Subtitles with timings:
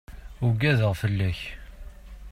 [0.45, 1.39] Ugadeɣ fell-ak.